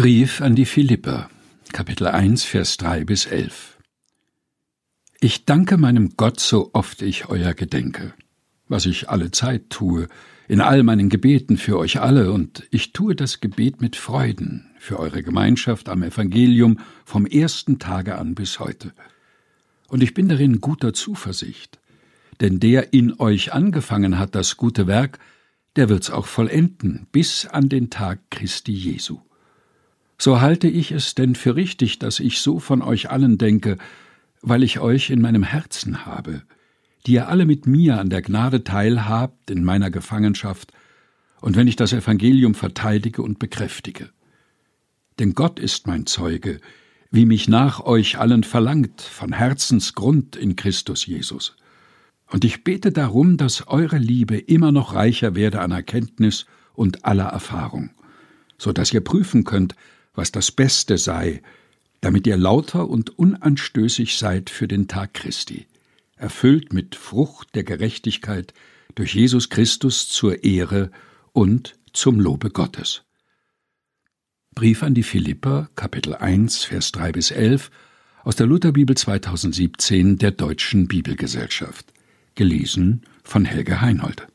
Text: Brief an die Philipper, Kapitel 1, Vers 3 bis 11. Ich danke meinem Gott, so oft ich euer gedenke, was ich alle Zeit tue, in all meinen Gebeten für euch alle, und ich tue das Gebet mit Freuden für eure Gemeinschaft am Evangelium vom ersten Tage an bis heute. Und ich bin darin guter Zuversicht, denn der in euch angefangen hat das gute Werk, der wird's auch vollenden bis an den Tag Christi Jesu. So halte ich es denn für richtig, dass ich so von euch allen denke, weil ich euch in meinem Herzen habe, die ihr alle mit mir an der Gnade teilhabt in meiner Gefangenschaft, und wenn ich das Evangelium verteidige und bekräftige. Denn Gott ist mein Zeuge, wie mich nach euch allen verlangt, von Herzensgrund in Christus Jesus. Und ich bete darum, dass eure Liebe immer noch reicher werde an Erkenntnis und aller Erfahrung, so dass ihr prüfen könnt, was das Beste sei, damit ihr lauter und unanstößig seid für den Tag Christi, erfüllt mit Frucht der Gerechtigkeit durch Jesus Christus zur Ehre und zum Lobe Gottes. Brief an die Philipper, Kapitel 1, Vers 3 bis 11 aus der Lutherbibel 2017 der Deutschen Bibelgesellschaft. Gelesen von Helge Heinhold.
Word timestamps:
Brief 0.00 0.40
an 0.40 0.54
die 0.54 0.64
Philipper, 0.64 1.28
Kapitel 1.74 2.06
1, 2.06 2.44
Vers 2.44 2.78
3 2.78 3.04
bis 3.04 3.26
11. 3.26 3.76
Ich 5.20 5.44
danke 5.44 5.76
meinem 5.76 6.16
Gott, 6.16 6.40
so 6.40 6.70
oft 6.72 7.02
ich 7.02 7.28
euer 7.28 7.52
gedenke, 7.52 8.14
was 8.66 8.86
ich 8.86 9.10
alle 9.10 9.30
Zeit 9.30 9.68
tue, 9.68 10.08
in 10.48 10.62
all 10.62 10.84
meinen 10.84 11.10
Gebeten 11.10 11.58
für 11.58 11.76
euch 11.76 12.00
alle, 12.00 12.32
und 12.32 12.66
ich 12.70 12.94
tue 12.94 13.14
das 13.14 13.40
Gebet 13.40 13.82
mit 13.82 13.94
Freuden 13.94 14.70
für 14.78 14.98
eure 14.98 15.22
Gemeinschaft 15.22 15.90
am 15.90 16.02
Evangelium 16.02 16.78
vom 17.04 17.26
ersten 17.26 17.78
Tage 17.78 18.16
an 18.16 18.34
bis 18.34 18.58
heute. 18.58 18.94
Und 19.88 20.02
ich 20.02 20.14
bin 20.14 20.30
darin 20.30 20.62
guter 20.62 20.94
Zuversicht, 20.94 21.78
denn 22.40 22.58
der 22.58 22.94
in 22.94 23.20
euch 23.20 23.52
angefangen 23.52 24.18
hat 24.18 24.34
das 24.34 24.56
gute 24.56 24.86
Werk, 24.86 25.18
der 25.76 25.90
wird's 25.90 26.08
auch 26.08 26.24
vollenden 26.24 27.06
bis 27.12 27.44
an 27.44 27.68
den 27.68 27.90
Tag 27.90 28.20
Christi 28.30 28.72
Jesu. 28.72 29.20
So 30.22 30.42
halte 30.42 30.68
ich 30.68 30.92
es 30.92 31.14
denn 31.14 31.34
für 31.34 31.56
richtig, 31.56 31.98
dass 31.98 32.20
ich 32.20 32.42
so 32.42 32.58
von 32.58 32.82
euch 32.82 33.08
allen 33.08 33.38
denke, 33.38 33.78
weil 34.42 34.62
ich 34.62 34.78
euch 34.78 35.08
in 35.08 35.22
meinem 35.22 35.42
Herzen 35.42 36.04
habe, 36.04 36.42
die 37.06 37.12
ihr 37.12 37.28
alle 37.28 37.46
mit 37.46 37.66
mir 37.66 37.98
an 37.98 38.10
der 38.10 38.20
Gnade 38.20 38.62
teilhabt 38.62 39.50
in 39.50 39.64
meiner 39.64 39.90
Gefangenschaft, 39.90 40.74
und 41.40 41.56
wenn 41.56 41.66
ich 41.66 41.76
das 41.76 41.94
Evangelium 41.94 42.54
verteidige 42.54 43.22
und 43.22 43.38
bekräftige. 43.38 44.10
Denn 45.18 45.32
Gott 45.32 45.58
ist 45.58 45.86
mein 45.86 46.04
Zeuge, 46.04 46.60
wie 47.10 47.24
mich 47.24 47.48
nach 47.48 47.80
euch 47.80 48.18
allen 48.18 48.44
verlangt, 48.44 49.00
von 49.00 49.32
Herzensgrund 49.32 50.36
in 50.36 50.54
Christus 50.54 51.06
Jesus. 51.06 51.56
Und 52.26 52.44
ich 52.44 52.62
bete 52.62 52.92
darum, 52.92 53.38
dass 53.38 53.68
eure 53.68 53.96
Liebe 53.96 54.36
immer 54.36 54.70
noch 54.70 54.92
reicher 54.92 55.34
werde 55.34 55.62
an 55.62 55.70
Erkenntnis 55.70 56.44
und 56.74 57.06
aller 57.06 57.28
Erfahrung, 57.28 57.88
so 58.58 58.74
dass 58.74 58.92
ihr 58.92 59.00
prüfen 59.00 59.44
könnt, 59.44 59.74
was 60.14 60.32
das 60.32 60.50
Beste 60.50 60.98
sei, 60.98 61.42
damit 62.00 62.26
ihr 62.26 62.36
lauter 62.36 62.88
und 62.88 63.18
unanstößig 63.18 64.16
seid 64.16 64.50
für 64.50 64.68
den 64.68 64.88
Tag 64.88 65.14
Christi, 65.14 65.66
erfüllt 66.16 66.72
mit 66.72 66.94
Frucht 66.94 67.54
der 67.54 67.64
Gerechtigkeit 67.64 68.54
durch 68.94 69.14
Jesus 69.14 69.50
Christus 69.50 70.08
zur 70.08 70.44
Ehre 70.44 70.90
und 71.32 71.76
zum 71.92 72.20
Lobe 72.20 72.50
Gottes. 72.50 73.02
Brief 74.54 74.82
an 74.82 74.94
die 74.94 75.02
Philipper, 75.02 75.70
Kapitel 75.76 76.14
1, 76.14 76.64
Vers 76.64 76.92
3 76.92 77.12
bis 77.12 77.30
11 77.30 77.70
aus 78.24 78.36
der 78.36 78.46
Lutherbibel 78.46 78.96
2017 78.96 80.18
der 80.18 80.32
Deutschen 80.32 80.88
Bibelgesellschaft. 80.88 81.92
Gelesen 82.34 83.02
von 83.22 83.44
Helge 83.44 83.80
Heinhold. 83.80 84.26